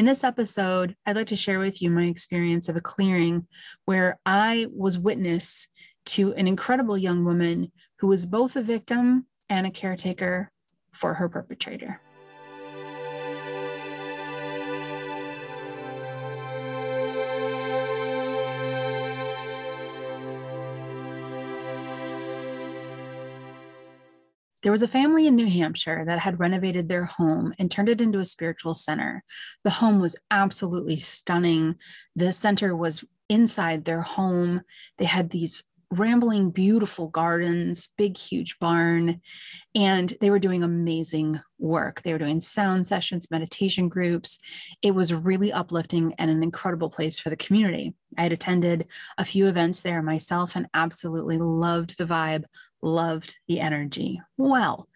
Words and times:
In 0.00 0.06
this 0.06 0.24
episode, 0.24 0.96
I'd 1.04 1.16
like 1.16 1.26
to 1.26 1.36
share 1.36 1.58
with 1.58 1.82
you 1.82 1.90
my 1.90 2.04
experience 2.04 2.70
of 2.70 2.76
a 2.76 2.80
clearing 2.80 3.46
where 3.84 4.18
I 4.24 4.66
was 4.74 4.98
witness 4.98 5.68
to 6.06 6.32
an 6.36 6.48
incredible 6.48 6.96
young 6.96 7.22
woman 7.22 7.70
who 7.98 8.06
was 8.06 8.24
both 8.24 8.56
a 8.56 8.62
victim 8.62 9.26
and 9.50 9.66
a 9.66 9.70
caretaker 9.70 10.50
for 10.90 11.12
her 11.12 11.28
perpetrator. 11.28 12.00
There 24.62 24.72
was 24.72 24.82
a 24.82 24.88
family 24.88 25.26
in 25.26 25.36
New 25.36 25.48
Hampshire 25.48 26.04
that 26.06 26.18
had 26.18 26.38
renovated 26.38 26.88
their 26.88 27.06
home 27.06 27.54
and 27.58 27.70
turned 27.70 27.88
it 27.88 28.00
into 28.00 28.18
a 28.18 28.24
spiritual 28.24 28.74
center. 28.74 29.24
The 29.64 29.70
home 29.70 30.00
was 30.00 30.16
absolutely 30.30 30.96
stunning. 30.96 31.76
The 32.14 32.32
center 32.32 32.76
was 32.76 33.04
inside 33.28 33.84
their 33.84 34.02
home. 34.02 34.60
They 34.98 35.06
had 35.06 35.30
these 35.30 35.64
rambling, 35.92 36.50
beautiful 36.50 37.08
gardens, 37.08 37.88
big, 37.98 38.16
huge 38.16 38.58
barn, 38.60 39.20
and 39.74 40.14
they 40.20 40.30
were 40.30 40.38
doing 40.38 40.62
amazing 40.62 41.40
work. 41.58 42.02
They 42.02 42.12
were 42.12 42.18
doing 42.18 42.40
sound 42.40 42.86
sessions, 42.86 43.30
meditation 43.30 43.88
groups. 43.88 44.38
It 44.82 44.92
was 44.92 45.12
really 45.12 45.52
uplifting 45.52 46.14
and 46.16 46.30
an 46.30 46.42
incredible 46.42 46.90
place 46.90 47.18
for 47.18 47.28
the 47.28 47.36
community. 47.36 47.94
I 48.16 48.22
had 48.22 48.32
attended 48.32 48.86
a 49.18 49.24
few 49.24 49.48
events 49.48 49.80
there 49.80 50.00
myself 50.02 50.54
and 50.54 50.68
absolutely 50.74 51.38
loved 51.38 51.98
the 51.98 52.06
vibe, 52.06 52.44
loved 52.82 53.36
the 53.48 53.60
energy. 53.60 54.20
Well, 54.36 54.88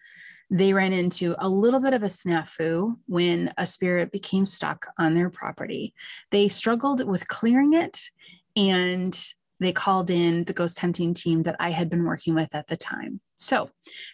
they 0.49 0.73
ran 0.73 0.93
into 0.93 1.35
a 1.39 1.49
little 1.49 1.79
bit 1.79 1.93
of 1.93 2.03
a 2.03 2.07
snafu 2.07 2.95
when 3.07 3.53
a 3.57 3.65
spirit 3.65 4.11
became 4.11 4.45
stuck 4.45 4.87
on 4.97 5.15
their 5.15 5.29
property. 5.29 5.93
They 6.31 6.49
struggled 6.49 7.05
with 7.05 7.27
clearing 7.27 7.73
it 7.73 8.09
and 8.55 9.17
they 9.59 9.71
called 9.71 10.09
in 10.09 10.43
the 10.43 10.53
ghost 10.53 10.79
hunting 10.79 11.13
team 11.13 11.43
that 11.43 11.55
I 11.59 11.71
had 11.71 11.89
been 11.89 12.03
working 12.03 12.35
with 12.35 12.53
at 12.53 12.67
the 12.67 12.77
time. 12.77 13.21
So 13.37 13.69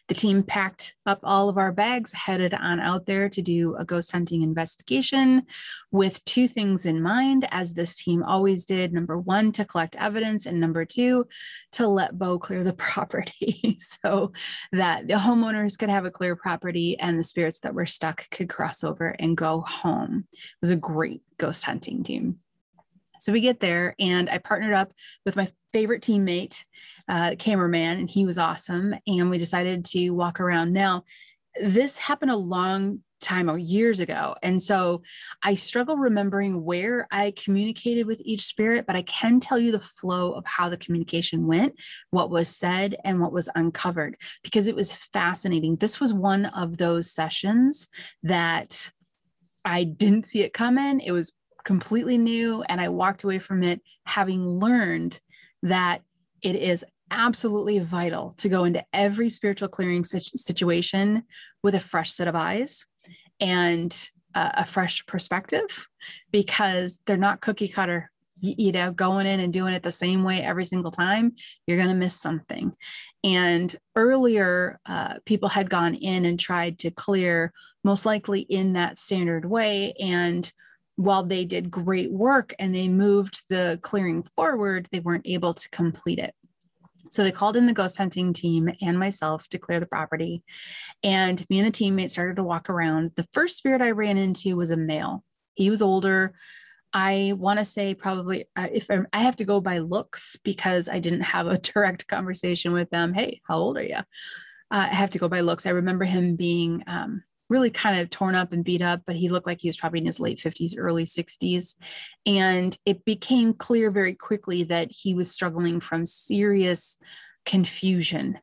the 0.08 0.16
team 0.16 0.41
packed 0.41 0.95
up 1.05 1.19
all 1.23 1.47
of 1.47 1.58
our 1.58 1.72
bags, 1.72 2.11
headed 2.11 2.55
on 2.55 2.80
out 2.80 3.05
there 3.05 3.30
to 3.30 3.41
do 3.41 3.75
a 3.75 3.86
ghost 3.86 4.11
hunting 4.11 4.41
investigation 4.41 5.44
with 5.91 6.23
two 6.25 6.47
things 6.47 6.88
in 6.88 7.02
mind, 7.02 7.47
as 7.52 7.73
this 7.73 7.95
team 7.95 8.23
always 8.23 8.66
did. 8.66 8.94
Number 8.94 9.19
one, 9.19 9.52
to 9.53 9.66
collect 9.66 9.95
evidence, 9.97 10.47
and 10.47 10.59
number 10.59 10.86
two, 10.86 11.28
to 11.73 11.88
let 11.88 12.17
Beau 12.17 12.39
clear 12.39 12.63
the 12.63 12.73
property 12.91 13.78
so 13.80 14.31
that 14.72 15.08
the 15.08 15.16
homeowners 15.16 15.78
could 15.78 15.89
have 15.89 16.06
a 16.06 16.11
clear 16.11 16.35
property 16.35 17.00
and 17.00 17.19
the 17.19 17.23
spirits 17.23 17.59
that 17.59 17.75
were 17.75 17.85
stuck 17.85 18.28
could 18.31 18.50
cross 18.50 18.83
over 18.83 19.09
and 19.19 19.38
go 19.38 19.61
home. 19.61 20.25
It 20.33 20.61
was 20.61 20.72
a 20.72 20.75
great 20.75 21.22
ghost 21.38 21.63
hunting 21.63 22.03
team. 22.03 22.39
So 23.19 23.31
we 23.31 23.41
get 23.41 23.59
there, 23.59 23.95
and 24.00 24.31
I 24.31 24.39
partnered 24.39 24.73
up 24.73 24.94
with 25.25 25.35
my 25.35 25.47
favorite 25.73 26.02
teammate, 26.02 26.63
uh, 27.07 27.35
cameraman, 27.38 27.99
and 27.99 28.09
he 28.09 28.25
was 28.25 28.38
awesome. 28.38 28.95
And 29.07 29.30
we 29.30 29.38
decided 29.38 29.85
to 29.85 30.09
walk 30.11 30.39
around. 30.39 30.73
Now, 30.73 31.03
this 31.61 31.97
happened 31.97 32.31
a 32.31 32.38
long 32.38 33.02
time 33.21 33.49
or 33.49 33.57
years 33.57 33.99
ago. 33.99 34.35
And 34.41 34.61
so 34.61 35.03
I 35.44 35.55
struggle 35.55 35.95
remembering 35.95 36.63
where 36.63 37.07
I 37.11 37.31
communicated 37.31 38.07
with 38.07 38.19
each 38.22 38.45
spirit, 38.45 38.85
but 38.88 38.95
I 38.95 39.03
can 39.03 39.39
tell 39.39 39.59
you 39.59 39.72
the 39.72 39.79
flow 39.79 40.31
of 40.33 40.45
how 40.45 40.69
the 40.69 40.77
communication 40.77 41.45
went, 41.45 41.75
what 42.09 42.31
was 42.31 42.49
said, 42.49 42.97
and 43.03 43.22
what 43.22 43.31
was 43.31 43.47
uncovered, 43.55 44.17
because 44.44 44.67
it 44.67 44.75
was 44.75 44.91
fascinating. 44.91 45.75
This 45.75 45.99
was 45.99 46.13
one 46.13 46.47
of 46.47 46.77
those 46.77 47.11
sessions 47.11 47.88
that 48.23 48.91
I 49.63 49.83
didn't 49.83 50.25
see 50.25 50.41
it 50.41 50.53
coming. 50.53 50.99
It 50.99 51.11
was 51.11 51.31
completely 51.63 52.17
new 52.17 52.63
and 52.63 52.81
I 52.81 52.89
walked 52.89 53.23
away 53.23 53.38
from 53.38 53.61
it 53.61 53.81
having 54.05 54.44
learned 54.47 55.19
that 55.61 56.02
it 56.42 56.56
is 56.56 56.86
absolutely 57.11 57.80
vital 57.80 58.34
to 58.38 58.50
go 58.50 58.63
into 58.63 58.84
every 58.94 59.29
spiritual 59.29 59.68
clearing 59.68 60.03
situation 60.03 61.24
with 61.62 61.75
a 61.75 61.79
fresh 61.79 62.12
set 62.12 62.28
of 62.28 62.35
eyes 62.35 62.85
and 63.40 64.09
uh, 64.34 64.52
a 64.53 64.66
fresh 64.66 65.06
perspective 65.06 65.88
because 66.31 67.00
they're 67.06 67.18
not 67.18 67.41
cookie 67.41 67.68
cutter. 67.68 68.09
You 68.44 68.72
know 68.72 68.91
going 68.91 69.28
in 69.28 69.40
and 69.40 69.53
doing 69.53 69.75
it 69.75 69.84
the 69.84 69.91
same 69.91 70.24
way 70.24 70.41
every 70.41 70.66
single 70.66 70.90
time 70.90 71.34
you're 71.68 71.78
going 71.78 71.90
to 71.90 71.94
miss 71.96 72.19
something. 72.19 72.73
And 73.23 73.75
earlier 73.96 74.79
uh, 74.88 75.16
people 75.25 75.47
had 75.47 75.69
gone 75.69 75.94
in 75.94 76.25
and 76.25 76.40
tried 76.40 76.79
to 76.79 76.90
clear 76.90 77.53
most 77.84 78.03
likely 78.03 78.40
in 78.40 78.73
that 78.73 78.97
standard 78.97 79.46
way 79.46 79.94
and 80.00 80.52
while 81.01 81.23
they 81.23 81.45
did 81.45 81.72
great 81.72 82.12
work 82.12 82.53
and 82.59 82.75
they 82.75 82.88
moved 82.88 83.41
the 83.50 83.79
clearing 83.81 84.22
forward, 84.35 84.88
they 84.91 85.00
weren't 85.00 85.25
able 85.25 85.53
to 85.53 85.69
complete 85.72 86.19
it. 86.19 86.35
So 87.09 87.23
they 87.23 87.31
called 87.31 87.57
in 87.57 87.66
the 87.66 87.73
ghost 87.73 87.97
hunting 87.97 88.34
team 88.34 88.69
and 88.81 89.00
myself 89.00 89.47
to 89.50 89.57
clear 89.57 89.79
the 89.79 89.88
property. 89.88 90.44
And 91.03 91.44
me 91.50 91.59
and 91.59 91.67
the 91.67 91.72
teammate 91.72 92.11
started 92.11 92.35
to 92.35 92.44
walk 92.44 92.69
around. 92.69 93.13
The 93.16 93.28
first 93.34 93.57
spirit 93.57 93.81
I 93.81 93.91
ran 93.91 94.19
into 94.19 94.56
was 94.56 94.69
a 94.69 94.78
male. 94.78 95.23
He 95.56 95.72
was 95.72 95.81
older. 95.81 96.34
I 96.94 97.34
want 97.35 97.57
to 97.57 97.66
say 97.66 97.95
probably 97.95 98.45
uh, 98.56 98.67
if 98.72 98.91
I'm, 98.91 99.07
i 99.11 99.19
have 99.19 99.38
to 99.38 99.45
go 99.45 99.59
by 99.59 99.79
looks 99.79 100.38
because 100.44 100.88
I 100.88 101.00
didn't 101.00 101.22
have 101.22 101.47
a 101.47 101.57
direct 101.73 102.07
conversation 102.07 102.73
with 102.73 102.91
them. 102.91 103.13
Hey, 103.13 103.41
how 103.47 103.57
old 103.57 103.78
are 103.78 103.84
you? 103.84 103.95
Uh, 103.95 104.03
I 104.69 104.88
have 104.88 105.09
to 105.11 105.19
go 105.19 105.28
by 105.28 105.41
looks. 105.41 105.66
I 105.66 105.72
remember 105.72 106.06
him 106.06 106.35
being 106.35 106.84
um, 106.85 107.23
really 107.51 107.69
kind 107.69 108.00
of 108.00 108.09
torn 108.09 108.34
up 108.34 108.53
and 108.53 108.63
beat 108.63 108.81
up, 108.81 109.01
but 109.06 109.17
he 109.17 109.28
looked 109.28 109.45
like 109.45 109.59
he 109.59 109.67
was 109.67 109.75
probably 109.75 110.00
in 110.00 110.06
his 110.06 110.22
late 110.22 110.39
50s, 110.39 110.73
early 110.78 111.03
60s. 111.03 111.75
And 112.25 112.78
it 112.85 113.03
became 113.03 113.53
clear 113.53 113.91
very 113.91 114.16
quickly 114.16 114.63
that 114.63 114.89
he 114.89 115.13
was 115.13 115.29
struggling 115.29 115.81
from 115.81 116.06
serious 116.06 116.97
confusion 117.45 118.40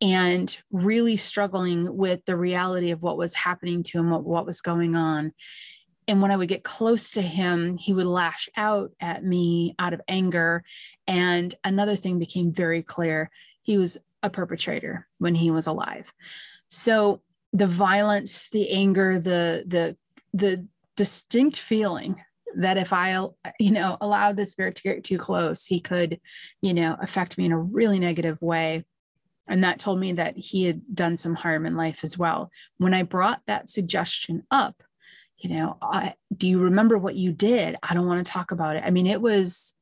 and 0.00 0.56
really 0.70 1.18
struggling 1.18 1.96
with 1.96 2.24
the 2.24 2.36
reality 2.36 2.92
of 2.92 3.02
what 3.02 3.18
was 3.18 3.34
happening 3.34 3.82
to 3.82 3.98
him, 3.98 4.10
what, 4.10 4.24
what 4.24 4.46
was 4.46 4.62
going 4.62 4.96
on. 4.96 5.32
And 6.08 6.22
when 6.22 6.30
I 6.30 6.36
would 6.36 6.48
get 6.48 6.64
close 6.64 7.10
to 7.12 7.22
him, 7.22 7.76
he 7.76 7.92
would 7.92 8.06
lash 8.06 8.48
out 8.56 8.92
at 9.00 9.22
me 9.22 9.74
out 9.78 9.92
of 9.92 10.00
anger. 10.08 10.64
And 11.06 11.54
another 11.62 11.96
thing 11.96 12.18
became 12.18 12.52
very 12.52 12.82
clear 12.82 13.30
he 13.62 13.76
was 13.76 13.98
a 14.22 14.30
perpetrator 14.30 15.06
when 15.18 15.34
he 15.34 15.50
was 15.50 15.66
alive. 15.66 16.12
So 16.68 17.20
the 17.56 17.66
violence, 17.66 18.48
the 18.50 18.70
anger, 18.70 19.18
the 19.18 19.64
the 19.66 19.96
the 20.34 20.66
distinct 20.96 21.56
feeling 21.56 22.22
that 22.56 22.78
if 22.78 22.92
I, 22.92 23.26
you 23.58 23.70
know, 23.70 23.96
allowed 24.00 24.36
the 24.36 24.44
spirit 24.44 24.76
to 24.76 24.82
get 24.82 25.04
too 25.04 25.18
close, 25.18 25.66
he 25.66 25.80
could, 25.80 26.20
you 26.62 26.72
know, 26.72 26.96
affect 27.00 27.36
me 27.36 27.46
in 27.46 27.52
a 27.52 27.58
really 27.58 27.98
negative 27.98 28.40
way. 28.40 28.84
And 29.46 29.62
that 29.62 29.78
told 29.78 30.00
me 30.00 30.12
that 30.12 30.36
he 30.36 30.64
had 30.64 30.82
done 30.94 31.16
some 31.16 31.34
harm 31.34 31.66
in 31.66 31.76
life 31.76 32.02
as 32.02 32.18
well. 32.18 32.50
When 32.78 32.94
I 32.94 33.02
brought 33.02 33.42
that 33.46 33.68
suggestion 33.68 34.42
up, 34.50 34.82
you 35.38 35.50
know, 35.50 35.76
I, 35.82 36.14
do 36.34 36.48
you 36.48 36.58
remember 36.58 36.96
what 36.96 37.14
you 37.14 37.32
did? 37.32 37.76
I 37.82 37.94
don't 37.94 38.06
want 38.06 38.24
to 38.24 38.32
talk 38.32 38.50
about 38.50 38.76
it. 38.76 38.82
I 38.84 38.90
mean, 38.90 39.06
it 39.06 39.20
was, 39.20 39.74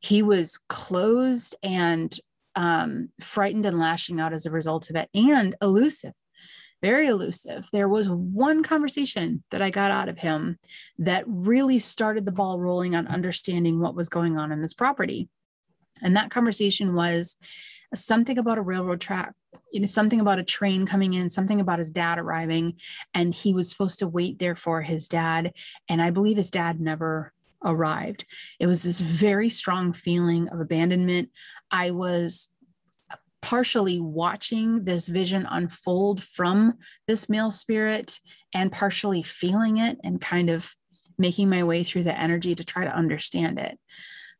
he 0.00 0.22
was 0.22 0.58
closed 0.68 1.54
and 1.62 2.18
um, 2.56 3.10
frightened 3.20 3.64
and 3.64 3.78
lashing 3.78 4.20
out 4.20 4.32
as 4.32 4.44
a 4.44 4.50
result 4.50 4.90
of 4.90 4.96
it 4.96 5.08
and 5.14 5.54
elusive 5.62 6.14
very 6.82 7.08
elusive. 7.08 7.68
There 7.72 7.88
was 7.88 8.08
one 8.08 8.62
conversation 8.62 9.42
that 9.50 9.62
I 9.62 9.70
got 9.70 9.90
out 9.90 10.08
of 10.08 10.18
him 10.18 10.58
that 10.98 11.24
really 11.26 11.78
started 11.78 12.24
the 12.24 12.32
ball 12.32 12.58
rolling 12.60 12.94
on 12.94 13.06
understanding 13.08 13.80
what 13.80 13.94
was 13.94 14.08
going 14.08 14.38
on 14.38 14.52
in 14.52 14.62
this 14.62 14.74
property. 14.74 15.28
And 16.02 16.16
that 16.16 16.30
conversation 16.30 16.94
was 16.94 17.36
something 17.94 18.38
about 18.38 18.58
a 18.58 18.62
railroad 18.62 19.00
track, 19.00 19.32
you 19.72 19.80
know, 19.80 19.86
something 19.86 20.20
about 20.20 20.38
a 20.38 20.44
train 20.44 20.86
coming 20.86 21.14
in, 21.14 21.30
something 21.30 21.60
about 21.60 21.78
his 21.78 21.90
dad 21.90 22.18
arriving, 22.18 22.74
and 23.14 23.34
he 23.34 23.54
was 23.54 23.68
supposed 23.68 23.98
to 23.98 24.08
wait 24.08 24.38
there 24.38 24.54
for 24.54 24.82
his 24.82 25.08
dad. 25.08 25.52
And 25.88 26.00
I 26.00 26.10
believe 26.10 26.36
his 26.36 26.50
dad 26.50 26.80
never 26.80 27.32
arrived. 27.64 28.24
It 28.60 28.66
was 28.66 28.82
this 28.82 29.00
very 29.00 29.48
strong 29.48 29.92
feeling 29.92 30.48
of 30.48 30.60
abandonment. 30.60 31.30
I 31.70 31.90
was 31.90 32.48
partially 33.40 34.00
watching 34.00 34.84
this 34.84 35.08
vision 35.08 35.46
unfold 35.50 36.22
from 36.22 36.74
this 37.06 37.28
male 37.28 37.50
spirit 37.50 38.18
and 38.54 38.72
partially 38.72 39.22
feeling 39.22 39.76
it 39.76 39.98
and 40.02 40.20
kind 40.20 40.50
of 40.50 40.74
making 41.18 41.48
my 41.48 41.62
way 41.64 41.84
through 41.84 42.04
the 42.04 42.18
energy 42.18 42.54
to 42.54 42.64
try 42.64 42.84
to 42.84 42.94
understand 42.94 43.58
it. 43.58 43.78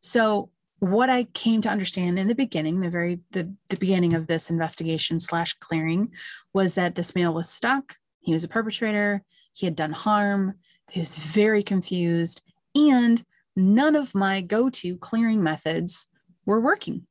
So 0.01 0.49
what 0.79 1.09
I 1.09 1.25
came 1.25 1.61
to 1.61 1.69
understand 1.69 2.17
in 2.17 2.27
the 2.27 2.35
beginning, 2.35 2.79
the 2.79 2.89
very 2.89 3.19
the, 3.31 3.53
the 3.67 3.75
beginning 3.77 4.13
of 4.13 4.27
this 4.27 4.49
investigation 4.49 5.19
slash 5.19 5.53
clearing 5.59 6.13
was 6.53 6.75
that 6.75 6.95
this 6.95 7.15
male 7.15 7.33
was 7.33 7.49
stuck. 7.49 7.95
He 8.21 8.33
was 8.33 8.43
a 8.43 8.49
perpetrator. 8.49 9.23
He 9.53 9.65
had 9.65 9.75
done 9.75 9.91
harm. 9.91 10.55
He 10.89 10.99
was 10.99 11.17
very 11.17 11.63
confused. 11.63 12.41
And 12.75 13.21
none 13.55 13.95
of 13.95 14.15
my 14.15 14.39
go-to 14.39 14.97
clearing 14.97 15.43
methods 15.43 16.07
were 16.45 16.61
working 16.61 17.07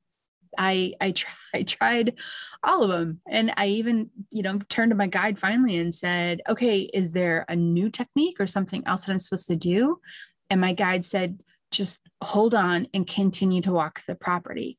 I 0.56 0.94
I, 1.00 1.14
I 1.54 1.62
tried 1.62 2.14
all 2.62 2.82
of 2.82 2.90
them, 2.90 3.20
and 3.28 3.52
I 3.56 3.66
even 3.68 4.10
you 4.30 4.42
know 4.42 4.58
turned 4.68 4.90
to 4.90 4.96
my 4.96 5.06
guide 5.06 5.38
finally 5.38 5.76
and 5.76 5.94
said, 5.94 6.42
"Okay, 6.48 6.80
is 6.92 7.12
there 7.12 7.44
a 7.48 7.56
new 7.56 7.90
technique 7.90 8.40
or 8.40 8.46
something 8.46 8.82
else 8.86 9.04
that 9.04 9.12
I'm 9.12 9.18
supposed 9.18 9.48
to 9.48 9.56
do?" 9.56 10.00
And 10.50 10.60
my 10.60 10.72
guide 10.72 11.04
said, 11.04 11.42
"Just 11.70 12.00
hold 12.22 12.54
on 12.54 12.88
and 12.94 13.06
continue 13.06 13.62
to 13.62 13.72
walk 13.72 14.02
the 14.06 14.14
property." 14.14 14.78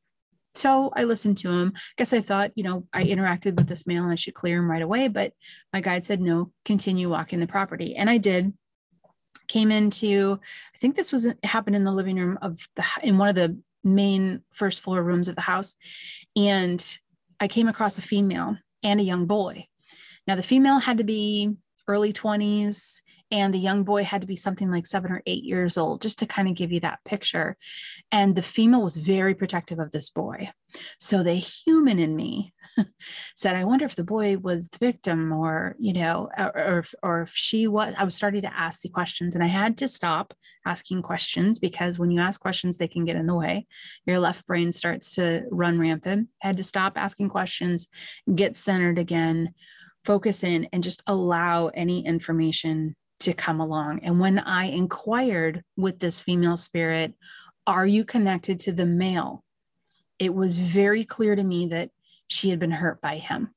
So 0.54 0.90
I 0.96 1.04
listened 1.04 1.38
to 1.38 1.50
him. 1.50 1.72
I 1.76 1.80
guess 1.96 2.12
I 2.12 2.20
thought, 2.20 2.50
you 2.54 2.64
know, 2.64 2.86
I 2.92 3.04
interacted 3.04 3.56
with 3.56 3.68
this 3.68 3.86
male 3.86 4.02
and 4.02 4.12
I 4.12 4.16
should 4.16 4.34
clear 4.34 4.58
him 4.58 4.70
right 4.70 4.82
away. 4.82 5.08
But 5.08 5.32
my 5.72 5.80
guide 5.80 6.04
said, 6.04 6.20
no, 6.20 6.52
continue 6.64 7.08
walking 7.08 7.40
the 7.40 7.46
property. 7.46 7.94
And 7.96 8.10
I 8.10 8.18
did. 8.18 8.52
Came 9.48 9.70
into, 9.70 10.38
I 10.74 10.78
think 10.78 10.96
this 10.96 11.12
was 11.12 11.28
happened 11.42 11.76
in 11.76 11.84
the 11.84 11.92
living 11.92 12.16
room 12.16 12.38
of 12.42 12.60
the, 12.76 12.84
in 13.02 13.18
one 13.18 13.28
of 13.28 13.34
the 13.34 13.58
main 13.82 14.42
first 14.52 14.80
floor 14.80 15.02
rooms 15.02 15.28
of 15.28 15.34
the 15.34 15.40
house. 15.42 15.74
And 16.36 16.98
I 17.38 17.48
came 17.48 17.68
across 17.68 17.98
a 17.98 18.02
female 18.02 18.56
and 18.82 19.00
a 19.00 19.04
young 19.04 19.26
boy. 19.26 19.66
Now, 20.26 20.36
the 20.36 20.42
female 20.42 20.78
had 20.78 20.98
to 20.98 21.04
be 21.04 21.56
early 21.88 22.12
20s 22.12 23.00
and 23.30 23.54
the 23.54 23.58
young 23.58 23.84
boy 23.84 24.02
had 24.02 24.20
to 24.22 24.26
be 24.26 24.36
something 24.36 24.70
like 24.70 24.86
seven 24.86 25.12
or 25.12 25.22
eight 25.24 25.44
years 25.44 25.78
old, 25.78 26.02
just 26.02 26.18
to 26.18 26.26
kind 26.26 26.48
of 26.48 26.56
give 26.56 26.72
you 26.72 26.80
that 26.80 26.98
picture. 27.04 27.56
And 28.10 28.34
the 28.34 28.42
female 28.42 28.82
was 28.82 28.96
very 28.96 29.34
protective 29.34 29.78
of 29.78 29.92
this 29.92 30.10
boy. 30.10 30.50
So 30.98 31.22
the 31.22 31.34
human 31.34 31.98
in 31.98 32.16
me 32.16 32.52
said, 33.36 33.56
I 33.56 33.64
wonder 33.64 33.84
if 33.84 33.96
the 33.96 34.04
boy 34.04 34.36
was 34.38 34.68
the 34.68 34.78
victim 34.78 35.32
or, 35.32 35.76
you 35.78 35.92
know, 35.92 36.28
or, 36.36 36.56
or, 36.56 36.78
if, 36.78 36.94
or 37.02 37.22
if 37.22 37.32
she 37.34 37.66
was. 37.66 37.94
I 37.96 38.04
was 38.04 38.14
starting 38.14 38.42
to 38.42 38.54
ask 38.54 38.80
the 38.82 38.88
questions 38.88 39.34
and 39.34 39.44
I 39.44 39.48
had 39.48 39.78
to 39.78 39.88
stop 39.88 40.34
asking 40.64 41.02
questions 41.02 41.58
because 41.58 41.98
when 41.98 42.10
you 42.10 42.20
ask 42.20 42.40
questions, 42.40 42.78
they 42.78 42.88
can 42.88 43.04
get 43.04 43.16
in 43.16 43.26
the 43.26 43.34
way. 43.34 43.66
Your 44.06 44.18
left 44.18 44.46
brain 44.46 44.72
starts 44.72 45.14
to 45.14 45.44
run 45.50 45.78
rampant. 45.78 46.28
I 46.42 46.48
had 46.48 46.56
to 46.58 46.64
stop 46.64 46.96
asking 46.96 47.28
questions, 47.28 47.88
get 48.34 48.56
centered 48.56 48.98
again, 48.98 49.54
focus 50.04 50.44
in, 50.44 50.68
and 50.72 50.82
just 50.82 51.02
allow 51.06 51.68
any 51.68 52.04
information 52.04 52.96
to 53.20 53.32
come 53.34 53.60
along. 53.60 54.00
And 54.02 54.18
when 54.18 54.38
I 54.38 54.64
inquired 54.64 55.62
with 55.76 55.98
this 55.98 56.22
female 56.22 56.56
spirit, 56.56 57.14
are 57.66 57.86
you 57.86 58.04
connected 58.04 58.58
to 58.60 58.72
the 58.72 58.86
male? 58.86 59.44
It 60.18 60.34
was 60.34 60.56
very 60.56 61.04
clear 61.04 61.36
to 61.36 61.42
me 61.42 61.68
that 61.68 61.90
she 62.30 62.50
had 62.50 62.58
been 62.58 62.70
hurt 62.70 63.00
by 63.00 63.18
him 63.18 63.50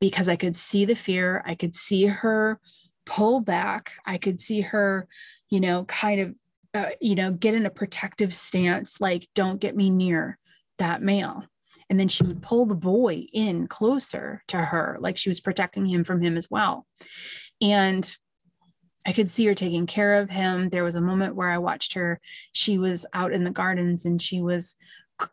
because 0.00 0.28
I 0.28 0.36
could 0.36 0.56
see 0.56 0.84
the 0.84 0.94
fear. 0.94 1.42
I 1.44 1.54
could 1.54 1.74
see 1.74 2.06
her 2.06 2.60
pull 3.04 3.40
back. 3.40 3.92
I 4.06 4.18
could 4.18 4.40
see 4.40 4.62
her, 4.62 5.08
you 5.50 5.60
know, 5.60 5.84
kind 5.84 6.20
of, 6.20 6.36
uh, 6.74 6.90
you 7.00 7.14
know, 7.14 7.32
get 7.32 7.54
in 7.54 7.66
a 7.66 7.70
protective 7.70 8.34
stance, 8.34 9.00
like, 9.00 9.28
don't 9.34 9.60
get 9.60 9.76
me 9.76 9.90
near 9.90 10.38
that 10.78 11.02
male. 11.02 11.44
And 11.90 12.00
then 12.00 12.08
she 12.08 12.24
would 12.24 12.42
pull 12.42 12.66
the 12.66 12.74
boy 12.74 13.26
in 13.32 13.66
closer 13.66 14.42
to 14.48 14.56
her, 14.56 14.96
like 15.00 15.16
she 15.16 15.28
was 15.28 15.40
protecting 15.40 15.86
him 15.86 16.02
from 16.02 16.22
him 16.22 16.36
as 16.36 16.50
well. 16.50 16.86
And 17.60 18.16
I 19.06 19.12
could 19.12 19.28
see 19.28 19.44
her 19.46 19.54
taking 19.54 19.86
care 19.86 20.14
of 20.14 20.30
him. 20.30 20.70
There 20.70 20.84
was 20.84 20.96
a 20.96 21.00
moment 21.00 21.36
where 21.36 21.50
I 21.50 21.58
watched 21.58 21.92
her. 21.92 22.20
She 22.52 22.78
was 22.78 23.04
out 23.12 23.32
in 23.32 23.44
the 23.44 23.50
gardens 23.50 24.06
and 24.06 24.20
she 24.20 24.40
was 24.40 24.76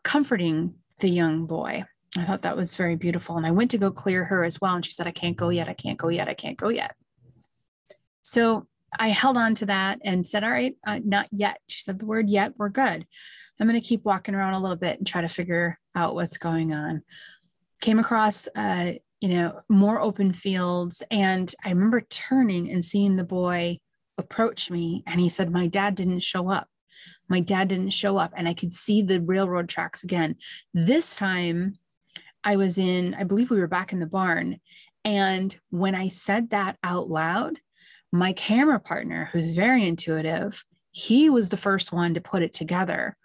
comforting 0.02 0.74
the 0.98 1.08
young 1.08 1.46
boy. 1.46 1.84
I 2.16 2.24
thought 2.24 2.42
that 2.42 2.56
was 2.56 2.74
very 2.74 2.96
beautiful. 2.96 3.36
And 3.36 3.46
I 3.46 3.50
went 3.50 3.70
to 3.70 3.78
go 3.78 3.90
clear 3.90 4.24
her 4.24 4.44
as 4.44 4.60
well. 4.60 4.74
And 4.74 4.84
she 4.84 4.92
said, 4.92 5.06
I 5.06 5.12
can't 5.12 5.36
go 5.36 5.48
yet. 5.48 5.68
I 5.68 5.74
can't 5.74 5.98
go 5.98 6.08
yet. 6.08 6.28
I 6.28 6.34
can't 6.34 6.58
go 6.58 6.68
yet. 6.68 6.94
So 8.22 8.66
I 8.98 9.08
held 9.08 9.38
on 9.38 9.54
to 9.56 9.66
that 9.66 10.00
and 10.04 10.26
said, 10.26 10.44
All 10.44 10.50
right, 10.50 10.76
uh, 10.86 11.00
not 11.04 11.28
yet. 11.32 11.58
She 11.68 11.82
said 11.82 11.98
the 11.98 12.06
word 12.06 12.28
yet. 12.28 12.52
We're 12.58 12.68
good. 12.68 13.06
I'm 13.58 13.68
going 13.68 13.80
to 13.80 13.86
keep 13.86 14.04
walking 14.04 14.34
around 14.34 14.54
a 14.54 14.60
little 14.60 14.76
bit 14.76 14.98
and 14.98 15.06
try 15.06 15.22
to 15.22 15.28
figure 15.28 15.78
out 15.94 16.14
what's 16.14 16.38
going 16.38 16.72
on. 16.72 17.02
Came 17.80 17.98
across 17.98 18.48
uh, 18.54 18.92
you 19.22 19.28
know, 19.28 19.60
more 19.68 20.00
open 20.00 20.32
fields. 20.32 21.02
And 21.10 21.54
I 21.64 21.70
remember 21.70 22.00
turning 22.00 22.68
and 22.70 22.84
seeing 22.84 23.14
the 23.14 23.24
boy 23.24 23.78
approach 24.18 24.68
me. 24.68 25.04
And 25.06 25.20
he 25.20 25.28
said, 25.28 25.50
My 25.50 25.68
dad 25.68 25.94
didn't 25.94 26.20
show 26.20 26.50
up. 26.50 26.68
My 27.28 27.38
dad 27.38 27.68
didn't 27.68 27.90
show 27.90 28.18
up. 28.18 28.32
And 28.36 28.48
I 28.48 28.52
could 28.52 28.72
see 28.72 29.00
the 29.00 29.20
railroad 29.20 29.68
tracks 29.68 30.02
again. 30.02 30.34
This 30.74 31.14
time 31.14 31.78
I 32.44 32.56
was 32.56 32.78
in, 32.78 33.14
I 33.14 33.24
believe 33.24 33.50
we 33.50 33.58
were 33.58 33.66
back 33.66 33.92
in 33.92 34.00
the 34.00 34.06
barn. 34.06 34.60
And 35.04 35.54
when 35.70 35.94
I 35.94 36.08
said 36.08 36.50
that 36.50 36.76
out 36.82 37.08
loud, 37.08 37.58
my 38.12 38.32
camera 38.32 38.78
partner, 38.78 39.30
who's 39.32 39.52
very 39.52 39.86
intuitive, 39.86 40.62
he 40.90 41.30
was 41.30 41.48
the 41.48 41.56
first 41.56 41.92
one 41.92 42.14
to 42.14 42.20
put 42.20 42.42
it 42.42 42.52
together. 42.52 43.16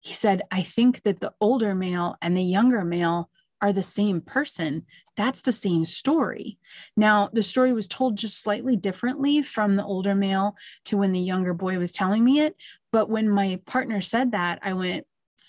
He 0.00 0.14
said, 0.14 0.42
I 0.50 0.62
think 0.62 1.02
that 1.02 1.20
the 1.20 1.32
older 1.40 1.74
male 1.74 2.16
and 2.20 2.36
the 2.36 2.42
younger 2.42 2.84
male 2.84 3.30
are 3.60 3.72
the 3.72 3.82
same 3.82 4.20
person, 4.20 4.86
that's 5.16 5.40
the 5.40 5.52
same 5.52 5.84
story. 5.84 6.58
Now, 6.96 7.28
the 7.32 7.42
story 7.42 7.72
was 7.72 7.88
told 7.88 8.16
just 8.16 8.40
slightly 8.40 8.76
differently 8.76 9.42
from 9.42 9.74
the 9.74 9.84
older 9.84 10.14
male 10.14 10.54
to 10.84 10.96
when 10.96 11.12
the 11.12 11.20
younger 11.20 11.54
boy 11.54 11.78
was 11.78 11.90
telling 11.90 12.22
me 12.24 12.40
it. 12.40 12.54
But 12.92 13.10
when 13.10 13.28
my 13.28 13.60
partner 13.66 14.00
said 14.00 14.32
that, 14.32 14.60
I 14.62 14.74
went, 14.74 15.06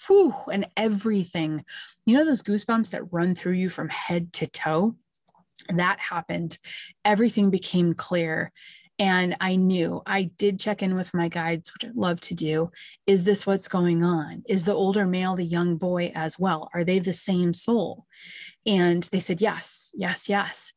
whew, 0.08 0.34
and 0.52 0.68
everything, 0.78 1.64
you 2.06 2.18
know, 2.18 2.26
those 2.26 2.44
goosebumps 2.44 2.92
that 2.92 3.12
run 3.12 3.36
through 3.36 3.54
you 3.54 3.70
from 3.70 3.90
head 3.90 4.34
to 4.34 4.48
toe? 4.48 4.96
That 5.70 6.00
happened. 6.00 6.58
Everything 7.04 7.50
became 7.50 7.94
clear. 7.94 8.52
And 8.98 9.38
I 9.40 9.56
knew 9.56 10.02
I 10.06 10.24
did 10.24 10.60
check 10.60 10.84
in 10.84 10.96
with 10.96 11.14
my 11.14 11.30
guides, 11.30 11.74
which 11.74 11.86
I 11.86 11.94
love 11.96 12.20
to 12.22 12.36
do. 12.36 12.70
Is 13.08 13.24
this 13.24 13.48
what's 13.48 13.70
going 13.70 14.04
on? 14.04 14.44
Is 14.48 14.66
the 14.66 14.74
older 14.74 15.06
male 15.06 15.38
the 15.38 15.46
young 15.46 15.78
boy 15.78 16.12
as 16.14 16.38
well? 16.38 16.70
Are 16.74 16.84
they 16.84 17.00
the 17.00 17.14
same 17.14 17.54
soul? 17.54 18.06
And 18.66 19.04
they 19.04 19.22
said, 19.22 19.40
yes, 19.40 19.94
yes, 19.96 20.28
yes. 20.28 20.74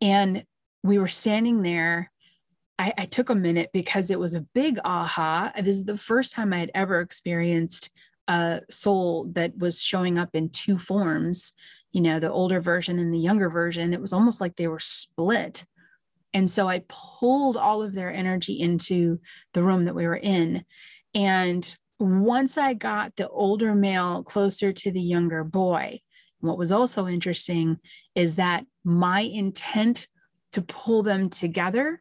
And 0.00 0.44
we 0.82 0.98
were 0.98 1.08
standing 1.08 1.60
there. 1.60 2.10
I, 2.78 2.94
I 2.96 3.04
took 3.04 3.28
a 3.28 3.34
minute 3.34 3.68
because 3.74 4.10
it 4.10 4.18
was 4.18 4.32
a 4.32 4.46
big 4.54 4.78
aha. 4.82 5.52
This 5.54 5.76
is 5.76 5.84
the 5.84 5.98
first 5.98 6.32
time 6.32 6.54
I 6.54 6.60
had 6.60 6.70
ever 6.74 7.00
experienced 7.00 7.90
a 8.30 8.62
soul 8.70 9.26
that 9.32 9.58
was 9.58 9.82
showing 9.82 10.16
up 10.18 10.30
in 10.34 10.48
two 10.48 10.78
forms, 10.78 11.52
you 11.92 12.00
know, 12.00 12.20
the 12.20 12.30
older 12.30 12.60
version 12.60 12.98
and 12.98 13.12
the 13.12 13.18
younger 13.18 13.50
version. 13.50 13.92
It 13.92 14.00
was 14.00 14.12
almost 14.12 14.40
like 14.40 14.56
they 14.56 14.68
were 14.68 14.80
split 14.80 15.64
and 16.32 16.50
so 16.50 16.68
I 16.68 16.84
pulled 16.88 17.56
all 17.56 17.82
of 17.82 17.94
their 17.94 18.12
energy 18.12 18.60
into 18.60 19.20
the 19.52 19.62
room 19.62 19.84
that 19.86 19.94
we 19.94 20.06
were 20.06 20.16
in. 20.16 20.64
And 21.14 21.76
once 21.98 22.56
I 22.56 22.74
got 22.74 23.16
the 23.16 23.28
older 23.28 23.74
male 23.74 24.22
closer 24.22 24.72
to 24.72 24.92
the 24.92 25.02
younger 25.02 25.44
boy, 25.44 26.00
what 26.40 26.58
was 26.58 26.72
also 26.72 27.06
interesting 27.06 27.78
is 28.14 28.36
that 28.36 28.64
my 28.84 29.20
intent 29.20 30.08
to 30.52 30.62
pull 30.62 31.02
them 31.02 31.28
together 31.28 32.00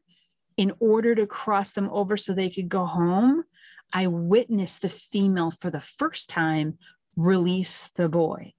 in 0.57 0.73
order 0.79 1.15
to 1.15 1.25
cross 1.25 1.71
them 1.71 1.89
over 1.91 2.15
so 2.15 2.33
they 2.33 2.49
could 2.49 2.69
go 2.69 2.85
home, 2.85 3.43
I 3.91 4.07
witnessed 4.07 4.81
the 4.81 4.89
female 4.89 5.51
for 5.51 5.69
the 5.69 5.79
first 5.79 6.29
time 6.29 6.77
release 7.15 7.89
the 7.95 8.09
boy. 8.09 8.53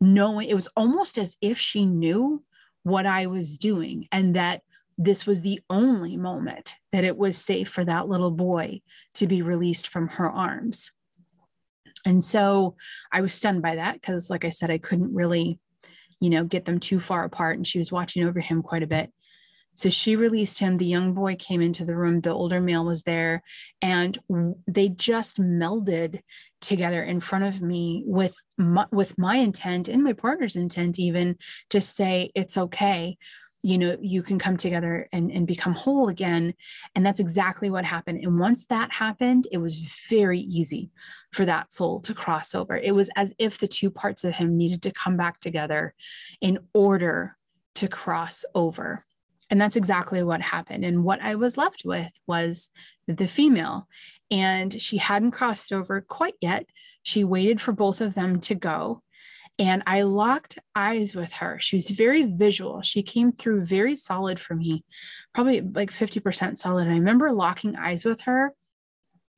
Knowing 0.00 0.48
it 0.48 0.54
was 0.54 0.68
almost 0.76 1.18
as 1.18 1.36
if 1.40 1.58
she 1.58 1.84
knew 1.84 2.42
what 2.82 3.06
I 3.06 3.26
was 3.26 3.58
doing 3.58 4.08
and 4.10 4.34
that 4.36 4.62
this 4.96 5.26
was 5.26 5.42
the 5.42 5.60
only 5.70 6.16
moment 6.16 6.74
that 6.92 7.04
it 7.04 7.16
was 7.16 7.38
safe 7.38 7.68
for 7.68 7.84
that 7.84 8.08
little 8.08 8.30
boy 8.30 8.80
to 9.14 9.26
be 9.26 9.42
released 9.42 9.88
from 9.88 10.08
her 10.08 10.30
arms. 10.30 10.90
And 12.04 12.24
so 12.24 12.76
I 13.12 13.20
was 13.20 13.34
stunned 13.34 13.62
by 13.62 13.76
that 13.76 13.94
because, 13.94 14.30
like 14.30 14.44
I 14.44 14.50
said, 14.50 14.70
I 14.70 14.78
couldn't 14.78 15.14
really, 15.14 15.58
you 16.20 16.30
know, 16.30 16.44
get 16.44 16.64
them 16.64 16.80
too 16.80 17.00
far 17.00 17.24
apart. 17.24 17.56
And 17.56 17.66
she 17.66 17.78
was 17.78 17.92
watching 17.92 18.24
over 18.24 18.40
him 18.40 18.62
quite 18.62 18.82
a 18.82 18.86
bit. 18.86 19.10
So 19.80 19.88
she 19.88 20.14
released 20.14 20.58
him. 20.58 20.76
The 20.76 20.84
young 20.84 21.14
boy 21.14 21.36
came 21.36 21.62
into 21.62 21.86
the 21.86 21.96
room. 21.96 22.20
The 22.20 22.34
older 22.34 22.60
male 22.60 22.84
was 22.84 23.04
there, 23.04 23.42
and 23.80 24.18
they 24.66 24.90
just 24.90 25.40
melded 25.40 26.20
together 26.60 27.02
in 27.02 27.20
front 27.20 27.44
of 27.44 27.62
me 27.62 28.02
with 28.04 28.34
my, 28.58 28.84
with 28.92 29.16
my 29.16 29.36
intent 29.36 29.88
and 29.88 30.04
my 30.04 30.12
partner's 30.12 30.54
intent, 30.54 30.98
even 30.98 31.38
to 31.70 31.80
say 31.80 32.30
it's 32.34 32.58
okay 32.58 33.16
you 33.62 33.76
know 33.76 33.96
you 34.00 34.22
can 34.22 34.38
come 34.38 34.56
together 34.56 35.06
and, 35.12 35.30
and 35.30 35.46
become 35.46 35.74
whole 35.74 36.08
again 36.08 36.54
and 36.94 37.04
that's 37.04 37.20
exactly 37.20 37.68
what 37.68 37.84
happened 37.84 38.18
and 38.22 38.38
once 38.38 38.64
that 38.64 38.90
happened 38.90 39.46
it 39.52 39.58
was 39.58 39.76
very 40.08 40.40
easy 40.40 40.90
for 41.30 41.44
that 41.44 41.70
soul 41.70 42.00
to 42.00 42.14
cross 42.14 42.54
over 42.54 42.74
it 42.74 42.94
was 42.94 43.10
as 43.16 43.34
if 43.38 43.58
the 43.58 43.68
two 43.68 43.90
parts 43.90 44.24
of 44.24 44.32
him 44.32 44.56
needed 44.56 44.80
to 44.80 44.90
come 44.90 45.14
back 45.14 45.40
together 45.40 45.94
in 46.40 46.58
order 46.72 47.36
to 47.74 47.86
cross 47.86 48.46
over 48.54 49.04
and 49.50 49.60
that's 49.60 49.76
exactly 49.76 50.22
what 50.22 50.40
happened 50.40 50.84
and 50.84 51.04
what 51.04 51.20
i 51.20 51.34
was 51.34 51.56
left 51.56 51.82
with 51.84 52.12
was 52.26 52.70
the 53.06 53.28
female 53.28 53.88
and 54.30 54.80
she 54.80 54.96
hadn't 54.96 55.32
crossed 55.32 55.72
over 55.72 56.00
quite 56.00 56.34
yet 56.40 56.66
she 57.02 57.24
waited 57.24 57.60
for 57.60 57.72
both 57.72 58.00
of 58.00 58.14
them 58.14 58.40
to 58.40 58.54
go 58.54 59.02
and 59.60 59.82
I 59.86 60.02
locked 60.02 60.58
eyes 60.74 61.14
with 61.14 61.32
her. 61.34 61.58
She 61.60 61.76
was 61.76 61.90
very 61.90 62.22
visual. 62.22 62.80
She 62.80 63.02
came 63.02 63.30
through 63.30 63.66
very 63.66 63.94
solid 63.94 64.40
for 64.40 64.54
me, 64.54 64.84
probably 65.34 65.60
like 65.60 65.90
50% 65.90 66.56
solid. 66.56 66.86
And 66.86 66.92
I 66.92 66.98
remember 66.98 67.30
locking 67.30 67.76
eyes 67.76 68.04
with 68.06 68.22
her. 68.22 68.54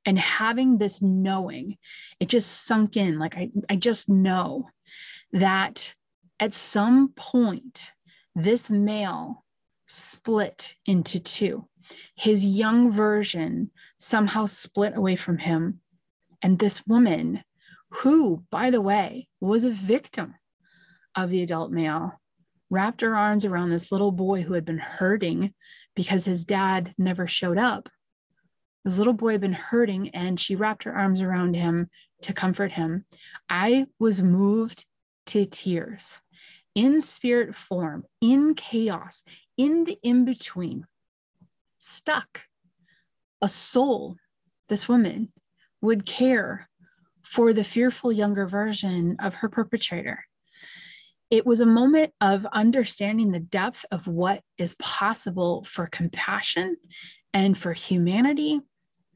and 0.05 0.19
having 0.19 0.79
this 0.79 1.01
knowing, 1.01 1.77
it 2.19 2.29
just 2.29 2.67
sunk 2.67 2.97
in. 2.97 3.19
Like 3.19 3.37
I, 3.37 3.51
I 3.69 3.77
just 3.77 4.09
know 4.09 4.69
that 5.33 5.95
at 6.41 6.55
some 6.55 7.09
point, 7.11 7.93
this 8.35 8.71
male 8.71 9.45
split 9.93 10.75
into 10.87 11.21
two. 11.21 11.69
His 12.15 12.47
young 12.47 12.91
version 12.91 13.71
somehow 13.99 14.47
split 14.47 14.97
away 14.97 15.17
from 15.17 15.39
him. 15.39 15.81
And 16.41 16.59
this 16.59 16.87
woman, 16.87 17.45
who, 17.91 18.45
by 18.51 18.71
the 18.71 18.81
way, 18.81 19.29
was 19.41 19.65
a 19.65 19.71
victim 19.71 20.35
of 21.15 21.31
the 21.31 21.43
adult 21.43 21.71
male, 21.71 22.21
wrapped 22.71 23.03
her 23.03 23.15
arms 23.15 23.45
around 23.45 23.69
this 23.69 23.93
little 23.93 24.13
boy 24.13 24.43
who 24.43 24.55
had 24.55 24.65
been 24.65 24.79
hurting 24.79 25.53
because 25.95 26.25
his 26.25 26.45
dad 26.45 26.95
never 26.97 27.27
showed 27.27 27.59
up. 27.59 27.91
This 28.85 28.99
little 28.99 29.13
boy 29.13 29.33
had 29.33 29.41
been 29.43 29.53
hurting, 29.53 30.09
and 30.09 30.41
she 30.41 30.57
wrapped 30.57 30.85
her 30.85 30.95
arms 30.95 31.21
around 31.21 31.55
him 31.55 31.89
to 32.23 32.33
comfort 32.33 32.73
him. 32.73 33.05
I 33.49 33.87
was 34.01 34.23
moved 34.23 34.87
to 35.27 35.45
tears 35.45 36.23
in 36.75 37.01
spirit 37.01 37.55
form, 37.55 38.05
in 38.21 38.55
chaos, 38.55 39.23
in 39.57 39.85
the 39.85 39.99
in 40.03 40.25
between, 40.25 40.87
stuck. 41.79 42.43
A 43.41 43.49
soul, 43.49 44.17
this 44.69 44.89
woman, 44.89 45.33
would 45.81 46.07
care 46.07 46.69
for 47.23 47.53
the 47.53 47.65
fearful 47.65 48.13
younger 48.13 48.47
version 48.47 49.17
of 49.21 49.37
her 49.37 49.49
perpetrator. 49.49 50.25
It 51.31 51.47
was 51.47 51.61
a 51.61 51.67
moment 51.67 52.13
of 52.21 52.47
understanding 52.53 53.33
the 53.33 53.41
depth 53.41 53.87
of 53.91 54.07
what 54.07 54.43
is 54.59 54.75
possible 54.79 55.65
for 55.65 55.87
compassion 55.87 56.77
and 57.33 57.57
for 57.57 57.73
humanity. 57.73 58.61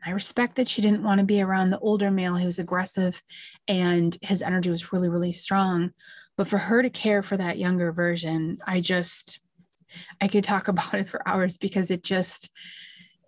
I 0.05 0.11
respect 0.11 0.57
that 0.57 0.69
she 0.69 0.83
didn't 0.83 1.03
want 1.03 1.19
to 1.19 1.27
be 1.27 1.43
around 1.43 1.71
the 1.71 1.79
older 1.79 2.11
male 2.11 2.37
who 2.37 2.47
was 2.47 2.59
aggressive 2.59 3.23
and 3.69 4.17
his 4.23 4.41
energy 4.41 4.71
was 4.71 4.93
really, 4.93 5.09
really 5.09 5.33
strong. 5.33 5.91
But 6.37 6.49
for 6.49 6.59
her 6.59 6.83
to 6.83 6.91
care 6.91 7.23
for 7.23 7.37
that 7.37 7.59
younger 7.59 7.93
version, 7.93 8.57
I 8.67 8.81
just, 8.81 9.41
I 10.21 10.29
could 10.29 10.45
talk 10.45 10.69
about 10.69 10.95
it 10.95 11.09
for 11.09 11.27
hours 11.27 11.59
because 11.59 11.91
it 11.91 12.03
just, 12.03 12.51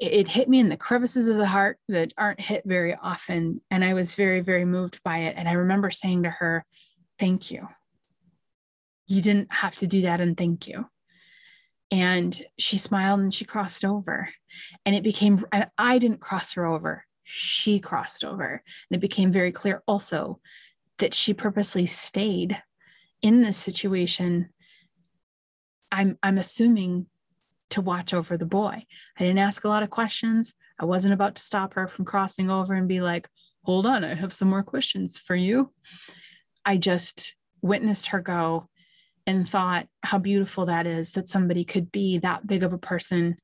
it 0.01 0.29
hit 0.29 0.49
me 0.49 0.61
in 0.61 0.69
the 0.69 0.77
crevices 0.77 1.29
of 1.29 1.37
the 1.37 1.47
heart 1.47 1.79
that 1.89 2.15
aren't 2.17 2.41
hit 2.41 2.63
very 2.65 2.95
often. 2.95 3.61
And 3.71 3.85
I 3.85 3.95
was 3.95 4.15
very, 4.15 4.41
very 4.41 4.65
moved 4.65 5.03
by 5.03 5.19
it. 5.19 5.35
And 5.37 5.49
I 5.49 5.53
remember 5.53 5.91
saying 5.91 6.23
to 6.25 6.31
her, 6.31 6.65
Thank 7.19 7.51
you. 7.51 7.67
You 9.09 9.23
didn't 9.23 9.53
have 9.53 9.75
to 9.77 9.89
do 9.89 10.03
that. 10.03 10.21
And 10.21 10.37
thank 10.37 10.69
you. 10.69 10.87
And 11.91 12.41
she 12.59 12.79
smiled 12.79 13.21
and 13.21 13.35
she 13.35 13.45
crossed 13.45 13.85
over. 13.85 14.29
And 14.87 14.95
it 14.95 15.03
became, 15.03 15.45
I 15.77 15.99
didn't 15.99 16.21
cross 16.21 16.53
her 16.53 16.65
over. 16.65 17.05
She 17.25 17.81
crossed 17.81 18.25
over. 18.25 18.63
And 18.91 18.97
it 18.97 19.01
became 19.01 19.33
very 19.33 19.51
clear 19.51 19.83
also 19.89 20.41
that 20.99 21.15
she 21.15 21.35
purposely 21.35 21.87
stayed 21.87 22.63
in 23.23 23.43
this 23.43 23.57
situation 23.57 24.51
i'm 25.91 26.19
i'm 26.23 26.39
assuming 26.39 27.07
to 27.71 27.81
watch 27.81 28.15
over 28.15 28.37
the 28.37 28.47
boy. 28.47 28.85
I 29.19 29.25
didn't 29.25 29.39
ask 29.39 29.65
a 29.65 29.69
lot 29.69 29.83
of 29.83 29.91
questions. 29.91 30.55
I 30.81 30.85
wasn't 30.85 31.15
about 31.15 31.35
to 31.35 31.43
stop 31.43 31.75
her 31.75 31.87
from 31.87 32.05
crossing 32.05 32.51
over 32.51 32.75
and 32.75 32.89
be 32.89 33.01
like 33.01 33.29
hold 33.65 33.85
on 33.85 34.03
i 34.03 34.15
have 34.15 34.33
some 34.33 34.49
more 34.49 34.63
questions 34.63 35.19
for 35.19 35.37
you. 35.37 35.73
I 36.65 36.77
just 36.77 37.35
witnessed 37.61 38.09
her 38.09 38.21
go 38.21 38.69
and 39.27 39.49
thought 39.49 39.89
how 40.03 40.19
beautiful 40.19 40.67
that 40.67 40.87
is 40.87 41.13
that 41.13 41.29
somebody 41.29 41.65
could 41.65 41.93
be 41.93 42.19
that 42.19 42.47
big 42.47 42.63
of 42.63 42.73
a 42.73 42.79
person 42.79 43.37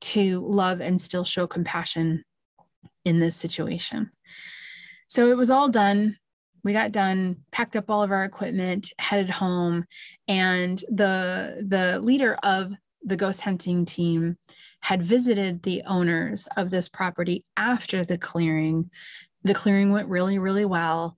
to 0.00 0.46
love 0.46 0.80
and 0.80 1.00
still 1.00 1.24
show 1.24 1.46
compassion 1.46 2.24
in 3.04 3.20
this 3.20 3.36
situation. 3.36 4.10
So 5.08 5.28
it 5.28 5.36
was 5.36 5.50
all 5.50 5.68
done 5.68 6.16
we 6.66 6.72
got 6.72 6.90
done 6.90 7.36
packed 7.52 7.76
up 7.76 7.88
all 7.88 8.02
of 8.02 8.10
our 8.10 8.24
equipment 8.24 8.92
headed 8.98 9.30
home 9.30 9.84
and 10.26 10.80
the 10.88 11.64
the 11.64 12.00
leader 12.00 12.34
of 12.42 12.72
the 13.04 13.16
ghost 13.16 13.42
hunting 13.42 13.84
team 13.84 14.36
had 14.80 15.00
visited 15.00 15.62
the 15.62 15.80
owners 15.86 16.48
of 16.56 16.70
this 16.70 16.88
property 16.88 17.44
after 17.56 18.04
the 18.04 18.18
clearing. 18.18 18.90
The 19.44 19.54
clearing 19.54 19.92
went 19.92 20.08
really 20.08 20.40
really 20.40 20.64
well. 20.64 21.16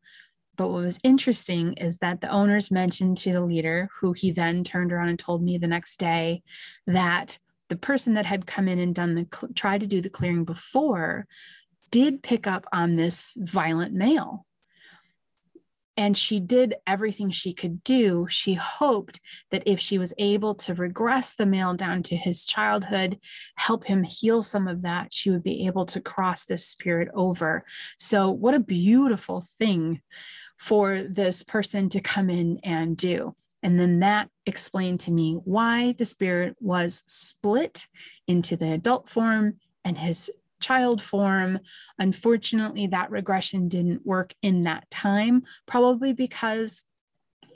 But 0.57 0.69
what 0.69 0.83
was 0.83 0.99
interesting 1.03 1.73
is 1.79 1.97
that 1.99 2.21
the 2.21 2.29
owners 2.29 2.71
mentioned 2.71 3.17
to 3.19 3.33
the 3.33 3.41
leader 3.41 3.89
who 4.01 4.13
he 4.13 4.31
then 4.31 4.65
turned 4.65 4.93
around 4.93 5.09
and 5.09 5.19
told 5.19 5.43
me 5.43 5.57
the 5.57 5.67
next 5.67 5.99
day 5.99 6.43
that 6.87 7.39
the 7.71 7.77
person 7.77 8.13
that 8.15 8.27
had 8.27 8.45
come 8.45 8.69
in 8.69 8.79
and 8.79 8.95
done 8.95 9.15
the 9.15 9.49
tried 9.55 9.81
to 9.81 9.87
do 9.87 10.03
the 10.03 10.11
clearing 10.11 10.45
before 10.45 11.27
did 11.91 12.23
pick 12.23 12.47
up 12.47 12.67
on 12.71 12.97
this 12.97 13.33
violent 13.39 13.95
male 13.95 14.45
and 15.99 16.17
she 16.17 16.39
did 16.39 16.77
everything 16.87 17.29
she 17.29 17.53
could 17.53 17.83
do. 17.83 18.29
She 18.31 18.55
hoped 18.55 19.21
that 19.51 19.65
if 19.67 19.81
she 19.81 19.99
was 19.99 20.15
able 20.17 20.55
to 20.55 20.73
regress 20.73 21.35
the 21.35 21.45
male 21.45 21.75
down 21.75 22.05
to 22.05 22.17
his 22.17 22.45
childhood, 22.45 23.19
help 23.57 23.85
him 23.85 24.05
heal 24.05 24.45
some 24.45 24.69
of 24.69 24.83
that, 24.83 25.13
she 25.13 25.29
would 25.29 25.43
be 25.43 25.67
able 25.67 25.87
to 25.87 26.01
cross 26.01 26.45
this 26.45 26.65
spirit 26.65 27.09
over. 27.15 27.65
So, 27.99 28.31
what 28.31 28.55
a 28.55 28.61
beautiful 28.61 29.45
thing 29.59 30.01
for 30.57 31.03
this 31.03 31.43
person 31.43 31.89
to 31.89 32.01
come 32.01 32.31
in 32.31 32.61
and 32.63 32.97
do. 32.97 33.35
And 33.65 33.79
then 33.79 33.99
that 33.99 34.31
explained 34.47 35.01
to 35.01 35.11
me 35.11 35.33
why 35.33 35.97
the 35.99 36.07
spirit 36.07 36.55
was 36.61 37.03
split 37.09 37.89
into 38.29 38.57
the 38.57 38.71
adult 38.71 39.09
form 39.09 39.57
and 39.85 39.99
his 39.99 40.31
child 40.61 41.03
form. 41.03 41.61
Unfortunately, 41.99 42.87
that 42.89 43.11
regression 43.11 43.69
didn't 43.69 44.07
work 44.07 44.35
in 44.43 44.63
that 44.63 44.91
time, 44.91 45.43
probably 45.67 46.13
because 46.13 46.83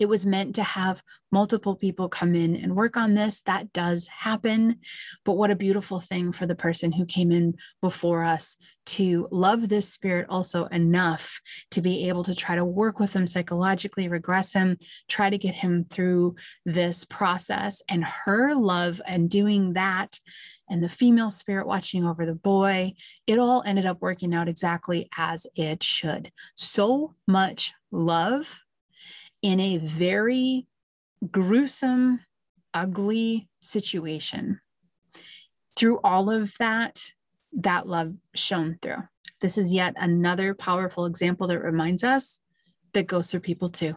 it 0.02 0.08
was 0.08 0.26
meant 0.26 0.56
to 0.56 0.62
have 0.62 1.02
multiple 1.30 1.76
people 1.76 2.08
come 2.08 2.34
in 2.34 2.56
and 2.56 2.74
work 2.74 2.96
on 2.96 3.14
this. 3.14 3.40
That 3.42 3.72
does 3.72 4.08
happen. 4.08 4.80
But 5.24 5.34
what 5.34 5.50
a 5.50 5.56
beautiful 5.56 6.00
thing 6.00 6.32
for 6.32 6.44
the 6.44 6.56
person 6.56 6.90
who 6.92 7.06
came 7.06 7.30
in 7.30 7.54
before 7.80 8.24
us 8.24 8.56
to 8.84 9.28
love 9.30 9.68
this 9.68 9.88
spirit 9.88 10.26
also 10.28 10.64
enough 10.66 11.40
to 11.70 11.80
be 11.80 12.08
able 12.08 12.24
to 12.24 12.34
try 12.34 12.56
to 12.56 12.64
work 12.64 12.98
with 12.98 13.14
him 13.14 13.28
psychologically, 13.28 14.08
regress 14.08 14.52
him, 14.52 14.76
try 15.08 15.30
to 15.30 15.38
get 15.38 15.54
him 15.54 15.86
through 15.88 16.34
this 16.66 17.04
process. 17.04 17.80
And 17.88 18.04
her 18.04 18.54
love 18.56 19.00
and 19.06 19.30
doing 19.30 19.74
that 19.74 20.18
and 20.68 20.82
the 20.82 20.88
female 20.88 21.30
spirit 21.30 21.66
watching 21.66 22.06
over 22.06 22.24
the 22.24 22.34
boy. 22.34 22.94
It 23.26 23.38
all 23.38 23.62
ended 23.66 23.86
up 23.86 24.00
working 24.00 24.34
out 24.34 24.48
exactly 24.48 25.08
as 25.16 25.46
it 25.54 25.82
should. 25.82 26.32
So 26.54 27.14
much 27.26 27.72
love 27.90 28.60
in 29.42 29.60
a 29.60 29.76
very 29.78 30.66
gruesome, 31.30 32.20
ugly 32.72 33.48
situation. 33.60 34.60
Through 35.76 36.00
all 36.04 36.30
of 36.30 36.54
that, 36.58 37.12
that 37.52 37.86
love 37.86 38.14
shone 38.34 38.78
through. 38.80 39.02
This 39.40 39.58
is 39.58 39.72
yet 39.72 39.94
another 39.96 40.54
powerful 40.54 41.04
example 41.04 41.46
that 41.48 41.58
reminds 41.58 42.04
us 42.04 42.40
that 42.92 43.06
ghosts 43.06 43.34
are 43.34 43.40
people 43.40 43.68
too. 43.68 43.96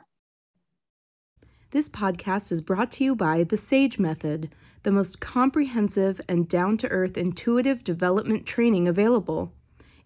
This 1.71 1.89
podcast 1.89 2.51
is 2.51 2.61
brought 2.61 2.91
to 2.93 3.03
you 3.03 3.15
by 3.15 3.43
the 3.43 3.57
SAGE 3.57 3.99
Method 3.99 4.49
the 4.85 4.91
most 4.91 5.19
comprehensive 5.19 6.21
and 6.29 6.47
down 6.47 6.77
to 6.77 6.87
earth 6.89 7.17
intuitive 7.17 7.83
development 7.83 8.45
training 8.45 8.87
available. 8.87 9.51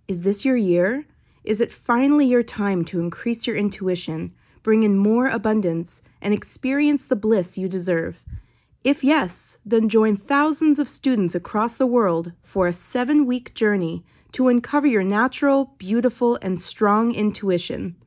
Is 0.08 0.22
this 0.22 0.46
your 0.46 0.56
year? 0.56 1.06
Is 1.44 1.60
it 1.62 1.72
finally 1.72 2.26
your 2.26 2.44
time 2.44 2.86
to 2.86 3.02
increase 3.02 3.46
your 3.46 3.58
intuition, 3.58 4.34
bring 4.64 4.84
in 4.84 4.98
more 4.98 5.28
abundance, 5.28 6.02
and 6.22 6.34
experience 6.34 7.04
the 7.04 7.18
bliss 7.18 7.58
you 7.58 7.68
deserve? 7.68 8.24
If 8.84 9.04
yes, 9.04 9.58
then 9.66 9.90
join 9.90 10.16
thousands 10.16 10.80
of 10.80 10.88
students 10.88 11.36
across 11.36 11.76
the 11.76 11.86
world 11.86 12.32
for 12.42 12.66
a 12.66 12.74
seven 12.74 13.26
week 13.26 13.54
journey 13.54 14.06
to 14.32 14.48
uncover 14.48 14.88
your 14.88 15.04
natural, 15.04 15.76
beautiful, 15.78 16.40
and 16.42 16.60
strong 16.60 17.14
intuition. 17.14 17.98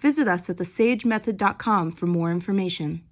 Visit 0.00 0.26
us 0.26 0.50
at 0.50 0.56
thesagemethod.com 0.56 1.92
for 1.92 2.06
more 2.06 2.32
information. 2.32 3.04